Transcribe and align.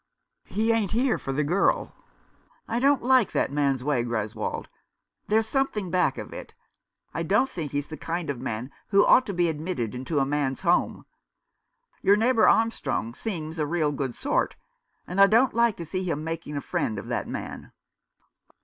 "He 0.45 0.71
ain't 0.71 0.93
here 0.93 1.19
for 1.19 1.31
the 1.31 1.43
girl. 1.43 1.93
I 2.67 2.79
don't 2.79 3.03
like 3.03 3.33
that 3.33 3.51
man's 3.51 3.83
way, 3.83 4.03
Greswold. 4.03 4.65
There's 5.27 5.47
something 5.47 5.91
back 5.91 6.17
of 6.17 6.33
it. 6.33 6.55
I 7.13 7.21
don't 7.21 7.47
think 7.47 7.71
he's 7.71 7.87
the 7.89 7.97
kind 7.97 8.31
of 8.31 8.41
man 8.41 8.71
who 8.87 9.05
ought 9.05 9.27
to 9.27 9.33
be 9.35 9.47
admitted 9.47 9.93
into 9.93 10.17
a 10.17 10.25
man's 10.25 10.61
home. 10.61 11.05
Your 12.01 12.15
neigh 12.15 12.31
bour 12.33 12.49
Armstrong 12.49 13.13
seems 13.13 13.59
a 13.59 13.67
real 13.67 13.91
good 13.91 14.15
sort, 14.15 14.55
and 15.05 15.21
I 15.21 15.27
don't 15.27 15.53
like 15.53 15.77
to 15.77 15.85
see 15.85 16.03
him 16.03 16.23
making 16.23 16.57
a 16.57 16.61
friend 16.61 16.97
of 16.97 17.07
that 17.09 17.27
man." 17.27 17.71